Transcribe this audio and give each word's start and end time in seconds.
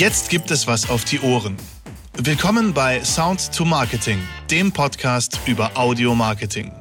Jetzt 0.00 0.30
gibt 0.30 0.50
es 0.50 0.66
was 0.66 0.88
auf 0.88 1.04
die 1.04 1.20
Ohren. 1.20 1.58
Willkommen 2.16 2.72
bei 2.72 3.04
Sound 3.04 3.52
to 3.54 3.66
Marketing, 3.66 4.18
dem 4.50 4.72
Podcast 4.72 5.38
über 5.44 5.76
Audio 5.76 6.14
Marketing. 6.14 6.72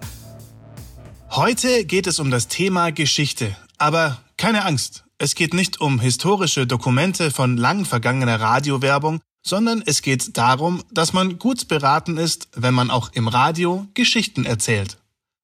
Heute 1.30 1.84
geht 1.84 2.08
es 2.08 2.20
um 2.20 2.32
das 2.32 2.48
Thema 2.48 2.94
Geschichte, 2.94 3.58
aber 3.78 4.24
keine 4.38 4.64
Angst, 4.64 5.04
es 5.18 5.36
geht 5.36 5.54
nicht 5.54 5.82
um 5.82 6.00
historische 6.00 6.66
Dokumente 6.66 7.30
von 7.30 7.58
lang 7.58 7.84
vergangener 7.84 8.40
Radiowerbung, 8.40 9.20
sondern 9.46 9.84
es 9.86 10.02
geht 10.02 10.38
darum, 10.38 10.82
dass 10.90 11.12
man 11.12 11.38
gut 11.40 11.68
beraten 11.68 12.16
ist, 12.16 12.48
wenn 12.56 12.74
man 12.74 12.90
auch 12.90 13.12
im 13.12 13.28
Radio 13.28 13.86
Geschichten 13.96 14.46
erzählt. 14.46 14.98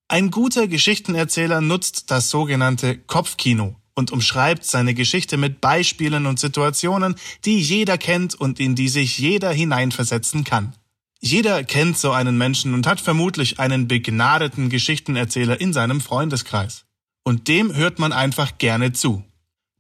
Ein 0.08 0.32
guter 0.32 0.70
Geschichtenerzähler 0.70 1.60
nutzt 1.60 2.10
das 2.10 2.30
sogenannte 2.30 2.98
Kopfkino 2.98 3.76
und 3.96 4.12
umschreibt 4.12 4.66
seine 4.66 4.94
Geschichte 4.94 5.38
mit 5.38 5.62
Beispielen 5.62 6.26
und 6.26 6.40
Situationen, 6.40 7.16
die 7.46 7.60
jeder 7.60 7.98
kennt 7.98 8.36
und 8.36 8.60
in 8.60 8.76
die 8.76 8.90
sich 8.90 9.18
jeder 9.18 9.52
hineinversetzen 9.52 10.44
kann. 10.44 10.74
Jeder 11.22 11.64
kennt 11.64 11.98
so 11.98 12.12
einen 12.12 12.38
Menschen 12.38 12.74
und 12.74 12.86
hat 12.86 13.02
vermutlich 13.02 13.60
einen 13.60 13.88
begnadeten 13.88 14.70
Geschichtenerzähler 14.70 15.60
in 15.60 15.74
seinem 15.74 16.02
Freundeskreis. 16.02 16.86
Und 17.24 17.48
dem 17.48 17.74
hört 17.74 17.98
man 17.98 18.14
einfach 18.14 18.60
gerne 18.60 18.94
zu. 18.94 19.24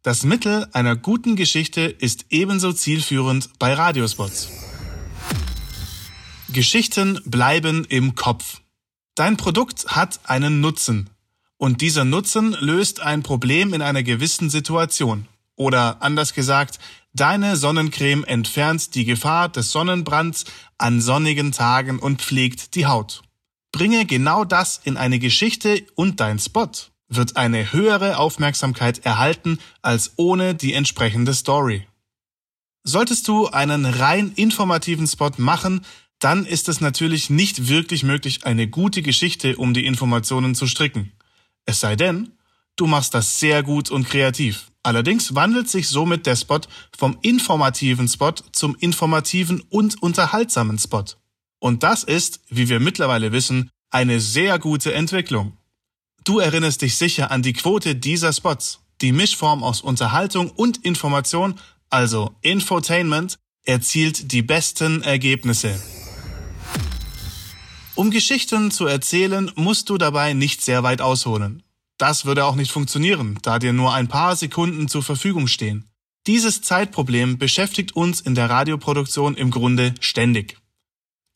Das 0.01 0.23
Mittel 0.23 0.67
einer 0.71 0.95
guten 0.95 1.35
Geschichte 1.35 1.81
ist 1.81 2.25
ebenso 2.29 2.73
zielführend 2.73 3.49
bei 3.59 3.73
Radiospots. 3.73 4.49
Geschichten 6.53 7.19
bleiben 7.25 7.85
im 7.85 8.15
Kopf. 8.15 8.61
Dein 9.15 9.37
Produkt 9.37 9.87
hat 9.87 10.19
einen 10.23 10.61
Nutzen, 10.61 11.09
und 11.65 11.81
dieser 11.81 12.05
Nutzen 12.05 12.55
löst 12.59 12.99
ein 12.99 13.23
Problem 13.23 13.73
in 13.73 13.81
einer 13.81 14.03
gewissen 14.03 14.51
Situation. 14.51 15.27
Oder 15.55 15.99
anders 16.03 16.35
gesagt, 16.35 16.77
deine 17.15 17.57
Sonnencreme 17.57 18.23
entfernt 18.23 18.93
die 18.93 19.03
Gefahr 19.03 19.49
des 19.49 19.71
Sonnenbrands 19.71 20.45
an 20.77 21.01
sonnigen 21.01 21.51
Tagen 21.53 21.97
und 21.97 22.21
pflegt 22.21 22.75
die 22.75 22.85
Haut. 22.85 23.23
Bringe 23.71 24.05
genau 24.05 24.45
das 24.45 24.79
in 24.83 24.95
eine 24.95 25.17
Geschichte 25.17 25.83
und 25.95 26.19
dein 26.19 26.37
Spot 26.37 26.69
wird 27.07 27.35
eine 27.35 27.73
höhere 27.73 28.19
Aufmerksamkeit 28.19 29.03
erhalten 29.03 29.57
als 29.81 30.13
ohne 30.17 30.53
die 30.53 30.73
entsprechende 30.73 31.33
Story. 31.33 31.87
Solltest 32.83 33.27
du 33.27 33.47
einen 33.47 33.85
rein 33.85 34.33
informativen 34.35 35.07
Spot 35.07 35.31
machen, 35.37 35.81
dann 36.19 36.45
ist 36.45 36.69
es 36.69 36.79
natürlich 36.79 37.31
nicht 37.31 37.69
wirklich 37.69 38.03
möglich, 38.03 38.45
eine 38.45 38.67
gute 38.67 39.01
Geschichte 39.01 39.57
um 39.57 39.73
die 39.73 39.87
Informationen 39.87 40.53
zu 40.53 40.67
stricken. 40.67 41.11
Es 41.65 41.79
sei 41.79 41.95
denn, 41.95 42.31
du 42.75 42.87
machst 42.87 43.13
das 43.13 43.39
sehr 43.39 43.63
gut 43.63 43.89
und 43.89 44.07
kreativ. 44.07 44.71
Allerdings 44.83 45.33
wandelt 45.33 45.69
sich 45.69 45.89
somit 45.89 46.25
der 46.27 46.35
Spot 46.35 46.61
vom 46.95 47.17
informativen 47.21 48.07
Spot 48.07 48.35
zum 48.51 48.75
informativen 48.79 49.61
und 49.69 50.01
unterhaltsamen 50.01 50.77
Spot. 50.77 51.05
Und 51.59 51.81
das 51.81 52.03
ist, 52.03 52.41
wie 52.49 52.69
wir 52.69 52.79
mittlerweile 52.79 53.31
wissen, 53.31 53.71
eine 53.89 54.19
sehr 54.19 54.59
gute 54.59 54.93
Entwicklung. 54.93 55.57
Du 56.23 56.39
erinnerst 56.39 56.81
dich 56.81 56.97
sicher 56.97 57.31
an 57.31 57.41
die 57.41 57.53
Quote 57.53 57.95
dieser 57.95 58.33
Spots. 58.33 58.79
Die 59.01 59.11
Mischform 59.11 59.63
aus 59.63 59.81
Unterhaltung 59.81 60.51
und 60.51 60.85
Information, 60.85 61.59
also 61.89 62.35
Infotainment, 62.41 63.37
erzielt 63.63 64.31
die 64.31 64.41
besten 64.41 65.01
Ergebnisse. 65.01 65.79
Um 67.95 68.11
Geschichten 68.11 68.71
zu 68.71 68.87
erzählen, 68.87 69.49
musst 69.55 69.89
du 69.89 69.97
dabei 69.97 70.33
nicht 70.33 70.61
sehr 70.61 70.83
weit 70.83 70.99
ausholen. 70.99 71.63
Das 71.97 72.25
würde 72.25 72.43
auch 72.43 72.55
nicht 72.55 72.71
funktionieren, 72.71 73.39
da 73.41 73.57
dir 73.57 73.71
nur 73.71 73.93
ein 73.93 74.09
paar 74.09 74.35
Sekunden 74.35 74.89
zur 74.89 75.01
Verfügung 75.01 75.47
stehen. 75.47 75.89
Dieses 76.27 76.61
Zeitproblem 76.61 77.37
beschäftigt 77.37 77.95
uns 77.95 78.19
in 78.19 78.35
der 78.35 78.49
Radioproduktion 78.49 79.35
im 79.35 79.49
Grunde 79.49 79.95
ständig. 80.01 80.57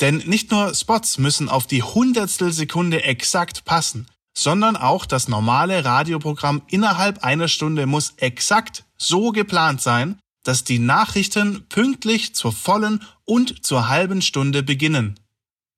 Denn 0.02 0.18
nicht 0.26 0.52
nur 0.52 0.76
Spots 0.76 1.18
müssen 1.18 1.48
auf 1.48 1.66
die 1.66 1.82
Hundertstel 1.82 2.52
Sekunde 2.52 3.04
exakt 3.04 3.64
passen, 3.64 4.08
sondern 4.38 4.76
auch 4.76 5.06
das 5.06 5.30
normale 5.30 5.86
Radioprogramm 5.86 6.62
innerhalb 6.68 7.24
einer 7.24 7.48
Stunde 7.48 7.86
muss 7.86 8.16
exakt 8.18 8.84
so 8.98 9.32
geplant 9.32 9.82
sein, 9.82 10.20
dass 10.44 10.66
die 10.66 10.80
Nachrichten 10.80 11.66
pünktlich 11.70 12.36
zur 12.36 12.52
vollen 12.52 13.02
und 13.24 13.66
zur 13.66 13.88
halben 13.88 14.22
Stunde 14.22 14.62
beginnen. 14.62 15.18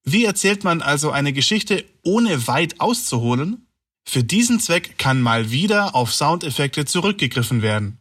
Wie 0.03 0.25
erzählt 0.25 0.63
man 0.63 0.81
also 0.81 1.11
eine 1.11 1.33
Geschichte, 1.33 1.85
ohne 2.03 2.47
weit 2.47 2.79
auszuholen? 2.79 3.67
Für 4.07 4.23
diesen 4.23 4.59
Zweck 4.59 4.97
kann 4.97 5.21
mal 5.21 5.51
wieder 5.51 5.95
auf 5.95 6.13
Soundeffekte 6.13 6.85
zurückgegriffen 6.85 7.61
werden. 7.61 7.99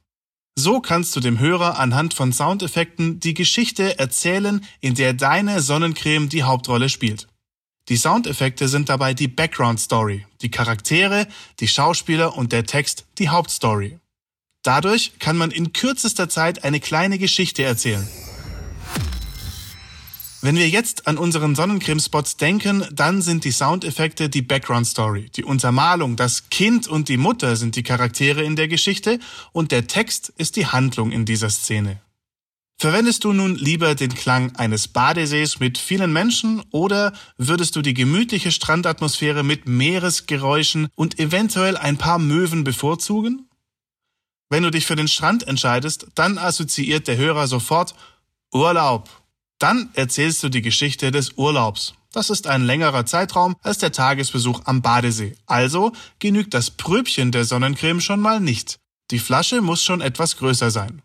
So 0.57 0.81
kannst 0.81 1.15
du 1.15 1.21
dem 1.21 1.39
Hörer 1.39 1.79
anhand 1.79 2.15
von 2.15 2.33
Soundeffekten 2.33 3.21
die 3.21 3.35
Geschichte 3.35 3.99
erzählen, 3.99 4.65
in 4.81 4.95
der 4.95 5.15
deine 5.15 5.61
Sonnencreme 5.61 6.29
die 6.29 6.43
Hauptrolle 6.43 6.89
spielt. 6.89 7.29
Die 7.89 7.97
Soundeffekte 7.97 8.69
sind 8.69 8.89
dabei 8.89 9.15
die 9.15 9.29
Background 9.29 9.81
Story, 9.81 10.27
die 10.43 10.51
Charaktere, 10.51 11.27
die 11.61 11.69
Schauspieler 11.69 12.37
und 12.37 12.53
der 12.53 12.65
Text 12.65 13.07
die 13.19 13.29
Hauptstory. 13.29 13.99
Dadurch 14.63 15.13
kann 15.19 15.37
man 15.37 15.51
in 15.51 15.73
kürzester 15.73 16.29
Zeit 16.29 16.65
eine 16.65 16.81
kleine 16.81 17.19
Geschichte 17.19 17.63
erzählen. 17.63 18.07
Wenn 20.43 20.57
wir 20.57 20.71
jetzt 20.71 21.07
an 21.07 21.19
unseren 21.19 21.55
Sonnencreme-Spots 21.55 22.39
denken, 22.39 22.87
dann 22.93 23.21
sind 23.21 23.45
die 23.45 23.51
Soundeffekte 23.51 24.31
die 24.31 24.41
Background 24.41 24.87
Story. 24.87 25.29
Die 25.37 25.45
Untermalung, 25.45 26.17
das 26.17 26.49
Kind 26.49 26.89
und 26.89 27.11
die 27.11 27.19
Mutter 27.19 27.57
sind 27.57 27.77
die 27.77 27.83
Charaktere 27.83 28.43
in 28.43 28.57
der 28.57 28.67
Geschichte 28.67 29.19
und 29.53 29.71
der 29.71 29.87
Text 29.87 30.33
ist 30.39 30.57
die 30.57 30.67
Handlung 30.67 31.13
in 31.13 31.27
dieser 31.27 31.51
Szene. 31.51 32.01
Verwendest 32.79 33.25
du 33.25 33.35
nun 33.35 33.57
lieber 33.57 33.95
den 33.95 34.15
Klang 34.15 34.57
eines 34.57 34.89
Badesees 34.89 35.61
mit 35.61 35.77
vielen 35.77 36.15
Menschen 36.15 36.63
oder 36.71 37.13
würdest 37.37 37.77
du 37.77 37.83
die 37.83 37.93
gemütliche 37.93 38.51
Strandatmosphäre 38.51 39.43
mit 39.43 39.69
Meeresgeräuschen 39.69 40.89
und 40.95 41.19
eventuell 41.19 41.77
ein 41.77 41.99
paar 41.99 42.19
Möwen 42.19 42.65
bevorzugen? 42.65 43.51
Wenn 44.49 44.63
du 44.63 44.71
dich 44.71 44.87
für 44.87 44.97
den 44.97 45.09
Strand 45.09 45.47
entscheidest, 45.47 46.07
dann 46.15 46.39
assoziiert 46.39 47.09
der 47.09 47.19
Hörer 47.19 47.47
sofort 47.47 47.95
Urlaub 48.53 49.20
dann 49.61 49.91
erzählst 49.95 50.43
du 50.43 50.49
die 50.49 50.63
Geschichte 50.63 51.13
des 51.13 51.35
Urlaubs. 51.37 51.95
Das 52.13 52.29
ist 52.29 52.49
ein 52.49 52.63
längerer 52.63 53.07
Zeitraum 53.07 53.55
als 53.63 53.79
der 53.79 53.93
Tagesbesuch 53.93 54.63
am 54.65 54.83
Badesee. 54.83 55.37
Also 55.47 55.93
genügt 56.19 56.55
das 56.55 56.71
Pröbchen 56.71 57.31
der 57.31 57.45
Sonnencreme 57.45 58.01
schon 58.01 58.21
mal 58.21 58.41
nicht. 58.41 58.81
Die 59.13 59.21
Flasche 59.21 59.61
muss 59.61 59.85
schon 59.85 60.01
etwas 60.01 60.37
größer 60.37 60.71
sein. 60.71 61.03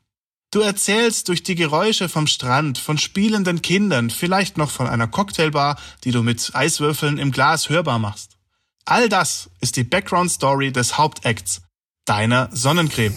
Du 0.52 0.62
erzählst 0.62 1.28
durch 1.28 1.44
die 1.44 1.56
Geräusche 1.56 2.08
vom 2.08 2.28
Strand, 2.28 2.78
von 2.78 2.98
spielenden 2.98 3.62
Kindern, 3.62 4.10
vielleicht 4.10 4.58
noch 4.58 4.72
von 4.72 4.88
einer 4.88 5.08
Cocktailbar, 5.08 5.78
die 6.04 6.12
du 6.12 6.24
mit 6.24 6.52
Eiswürfeln 6.54 7.18
im 7.18 7.32
Glas 7.32 7.70
hörbar 7.70 8.00
machst. 8.00 8.38
All 8.86 9.10
das 9.10 9.50
ist 9.60 9.76
die 9.76 9.84
Background 9.84 10.32
Story 10.32 10.72
des 10.72 10.98
Hauptacts, 10.98 11.62
deiner 12.06 12.50
Sonnencreme. 12.54 13.16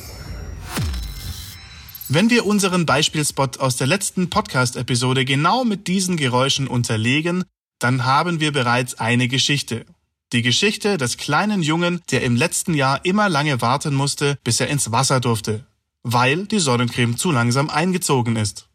Wenn 2.10 2.30
wir 2.30 2.46
unseren 2.46 2.86
Beispielspot 2.86 3.60
aus 3.60 3.76
der 3.76 3.86
letzten 3.86 4.30
Podcast-Episode 4.30 5.26
genau 5.26 5.64
mit 5.64 5.88
diesen 5.88 6.16
Geräuschen 6.16 6.66
unterlegen, 6.66 7.44
dann 7.78 8.06
haben 8.06 8.40
wir 8.40 8.50
bereits 8.50 8.98
eine 8.98 9.28
Geschichte. 9.28 9.84
Die 10.32 10.40
Geschichte 10.40 10.96
des 10.96 11.18
kleinen 11.18 11.62
Jungen, 11.62 12.00
der 12.10 12.22
im 12.22 12.34
letzten 12.34 12.72
Jahr 12.72 13.04
immer 13.04 13.28
lange 13.28 13.60
warten 13.60 13.94
musste, 13.94 14.38
bis 14.42 14.58
er 14.58 14.68
ins 14.68 14.90
Wasser 14.90 15.20
durfte, 15.20 15.66
weil 16.02 16.46
die 16.46 16.60
Sonnencreme 16.60 17.18
zu 17.18 17.30
langsam 17.30 17.68
eingezogen 17.68 18.36
ist. 18.36 18.68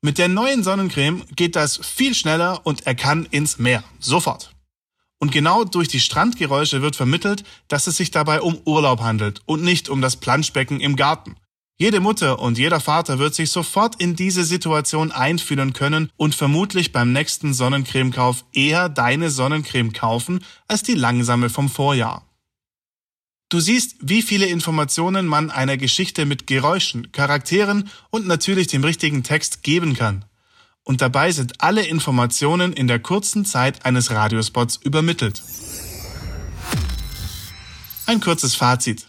Mit 0.00 0.16
der 0.16 0.28
neuen 0.28 0.64
Sonnencreme 0.64 1.24
geht 1.36 1.54
das 1.54 1.76
viel 1.76 2.14
schneller 2.14 2.64
und 2.64 2.86
er 2.86 2.94
kann 2.94 3.26
ins 3.30 3.58
Meer. 3.58 3.84
Sofort. 4.00 4.54
Und 5.18 5.32
genau 5.32 5.64
durch 5.64 5.88
die 5.88 6.00
Strandgeräusche 6.00 6.80
wird 6.80 6.96
vermittelt, 6.96 7.44
dass 7.66 7.88
es 7.88 7.98
sich 7.98 8.10
dabei 8.10 8.40
um 8.40 8.58
Urlaub 8.64 9.00
handelt 9.00 9.42
und 9.44 9.62
nicht 9.62 9.90
um 9.90 10.00
das 10.00 10.16
Planschbecken 10.16 10.80
im 10.80 10.96
Garten. 10.96 11.36
Jede 11.80 12.00
Mutter 12.00 12.40
und 12.40 12.58
jeder 12.58 12.80
Vater 12.80 13.20
wird 13.20 13.36
sich 13.36 13.52
sofort 13.52 14.02
in 14.02 14.16
diese 14.16 14.42
Situation 14.42 15.12
einfühlen 15.12 15.72
können 15.72 16.10
und 16.16 16.34
vermutlich 16.34 16.90
beim 16.90 17.12
nächsten 17.12 17.54
Sonnencremekauf 17.54 18.44
eher 18.52 18.88
deine 18.88 19.30
Sonnencreme 19.30 19.92
kaufen 19.92 20.44
als 20.66 20.82
die 20.82 20.94
langsame 20.94 21.50
vom 21.50 21.68
Vorjahr. 21.68 22.26
Du 23.48 23.60
siehst, 23.60 23.94
wie 24.00 24.22
viele 24.22 24.46
Informationen 24.46 25.28
man 25.28 25.52
einer 25.52 25.76
Geschichte 25.76 26.26
mit 26.26 26.48
Geräuschen, 26.48 27.12
Charakteren 27.12 27.88
und 28.10 28.26
natürlich 28.26 28.66
dem 28.66 28.82
richtigen 28.82 29.22
Text 29.22 29.62
geben 29.62 29.94
kann. 29.94 30.24
Und 30.82 31.00
dabei 31.00 31.30
sind 31.30 31.60
alle 31.60 31.86
Informationen 31.86 32.72
in 32.72 32.88
der 32.88 32.98
kurzen 32.98 33.44
Zeit 33.44 33.86
eines 33.86 34.10
Radiospots 34.10 34.80
übermittelt. 34.82 35.42
Ein 38.06 38.20
kurzes 38.20 38.56
Fazit. 38.56 39.07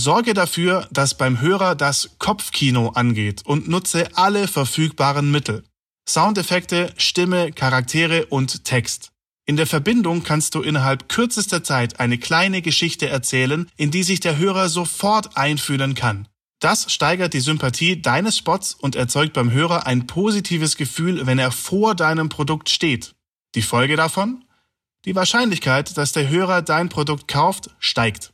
Sorge 0.00 0.32
dafür, 0.32 0.88
dass 0.90 1.14
beim 1.14 1.40
Hörer 1.42 1.74
das 1.74 2.10
Kopfkino 2.18 2.88
angeht 2.88 3.42
und 3.44 3.68
nutze 3.68 4.08
alle 4.16 4.48
verfügbaren 4.48 5.30
Mittel. 5.30 5.62
Soundeffekte, 6.08 6.92
Stimme, 6.96 7.52
Charaktere 7.52 8.24
und 8.26 8.64
Text. 8.64 9.12
In 9.44 9.56
der 9.56 9.66
Verbindung 9.66 10.22
kannst 10.22 10.54
du 10.54 10.62
innerhalb 10.62 11.10
kürzester 11.10 11.62
Zeit 11.62 12.00
eine 12.00 12.16
kleine 12.16 12.62
Geschichte 12.62 13.08
erzählen, 13.10 13.68
in 13.76 13.90
die 13.90 14.02
sich 14.02 14.20
der 14.20 14.38
Hörer 14.38 14.70
sofort 14.70 15.36
einfühlen 15.36 15.94
kann. 15.94 16.28
Das 16.60 16.90
steigert 16.90 17.34
die 17.34 17.40
Sympathie 17.40 18.00
deines 18.00 18.38
Spots 18.38 18.72
und 18.74 18.96
erzeugt 18.96 19.34
beim 19.34 19.50
Hörer 19.50 19.86
ein 19.86 20.06
positives 20.06 20.76
Gefühl, 20.76 21.26
wenn 21.26 21.38
er 21.38 21.52
vor 21.52 21.94
deinem 21.94 22.30
Produkt 22.30 22.70
steht. 22.70 23.14
Die 23.54 23.62
Folge 23.62 23.96
davon? 23.96 24.44
Die 25.04 25.14
Wahrscheinlichkeit, 25.14 25.96
dass 25.98 26.12
der 26.12 26.28
Hörer 26.28 26.62
dein 26.62 26.88
Produkt 26.88 27.28
kauft, 27.28 27.70
steigt. 27.78 28.32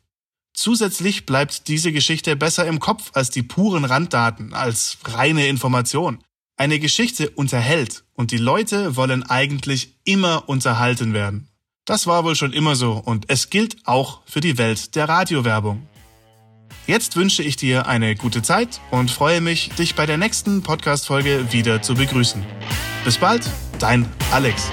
Zusätzlich 0.57 1.27
bleibt 1.27 1.69
diese 1.69 1.93
Geschichte 1.93 2.35
besser 2.35 2.67
im 2.67 2.81
Kopf 2.81 3.11
als 3.13 3.31
die 3.31 3.43
puren 3.43 3.85
Randdaten, 3.85 4.55
als 4.55 4.97
reine 5.05 5.47
Information. 5.47 6.19
Eine 6.57 6.81
Geschichte 6.81 7.29
unterhält 7.29 8.05
und 8.15 8.31
die 8.31 8.39
Leute 8.39 8.97
wollen 8.97 9.23
eigentlich 9.23 9.99
immer 10.05 10.49
unterhalten 10.49 11.13
werden. 11.13 11.49
Das 11.85 12.07
war 12.07 12.25
wohl 12.25 12.35
schon 12.35 12.55
immer 12.55 12.75
so 12.75 12.93
und 12.93 13.27
es 13.29 13.51
gilt 13.51 13.77
auch 13.87 14.23
für 14.25 14.41
die 14.41 14.57
Welt 14.57 14.97
der 14.97 15.09
Radiowerbung. 15.11 15.87
Jetzt 16.87 17.17
wünsche 17.17 17.43
ich 17.43 17.57
dir 17.57 17.87
eine 17.87 18.15
gute 18.15 18.41
Zeit 18.41 18.81
und 18.91 19.11
freue 19.11 19.43
mich, 19.43 19.69
dich 19.79 19.95
bei 19.95 20.07
der 20.07 20.17
nächsten 20.17 20.63
Podcast-Folge 20.63 21.53
wieder 21.53 21.83
zu 21.83 21.95
begrüßen. 21.95 22.45
Bis 23.05 23.19
bald, 23.19 23.49
dein 23.79 24.09
Alex. 24.31 24.71